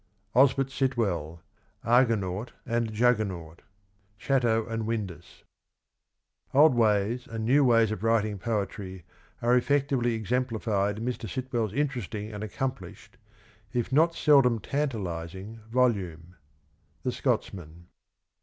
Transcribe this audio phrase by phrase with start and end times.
[0.33, 1.43] Osbert Sitwell.
[1.83, 3.61] ARGONAUT AND JUGGERNAUT.
[4.17, 5.43] Chatto and Windus."
[6.55, 9.05] Old ways and new ways of writing poetry
[9.43, 11.29] are effectively exempUfied in Mr.
[11.29, 13.17] Sitwell's interesting and accomplished,
[13.73, 16.35] if not seldom tantahsing, volume."—
[17.03, 17.85] The Scotsman.